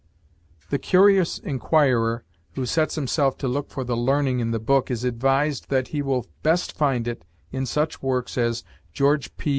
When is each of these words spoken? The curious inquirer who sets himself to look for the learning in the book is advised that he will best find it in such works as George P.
The 0.71 0.79
curious 0.79 1.37
inquirer 1.37 2.23
who 2.55 2.65
sets 2.65 2.95
himself 2.95 3.37
to 3.37 3.47
look 3.47 3.69
for 3.69 3.83
the 3.83 3.95
learning 3.95 4.39
in 4.39 4.49
the 4.49 4.57
book 4.57 4.89
is 4.89 5.03
advised 5.03 5.69
that 5.69 5.89
he 5.89 6.01
will 6.01 6.25
best 6.41 6.75
find 6.75 7.07
it 7.07 7.23
in 7.51 7.67
such 7.67 8.01
works 8.01 8.35
as 8.35 8.63
George 8.95 9.37
P. 9.37 9.49